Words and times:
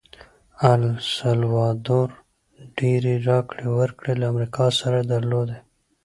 السلوادور 0.75 2.09
ډېرې 2.77 3.13
راکړې 3.29 3.65
ورکړې 3.77 4.13
له 4.21 4.25
امریکا 4.31 4.65
سره 4.79 4.99
درلودې. 5.11 5.59